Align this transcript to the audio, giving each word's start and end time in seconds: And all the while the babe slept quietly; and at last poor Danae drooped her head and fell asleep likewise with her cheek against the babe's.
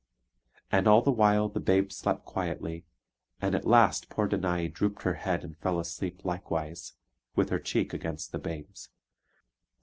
And 0.71 0.87
all 0.87 1.03
the 1.03 1.11
while 1.11 1.47
the 1.47 1.59
babe 1.59 1.91
slept 1.91 2.25
quietly; 2.25 2.85
and 3.39 3.53
at 3.53 3.67
last 3.67 4.09
poor 4.09 4.27
Danae 4.27 4.67
drooped 4.67 5.03
her 5.03 5.13
head 5.13 5.43
and 5.43 5.55
fell 5.59 5.79
asleep 5.79 6.25
likewise 6.25 6.93
with 7.35 7.51
her 7.51 7.59
cheek 7.59 7.93
against 7.93 8.31
the 8.31 8.39
babe's. 8.39 8.89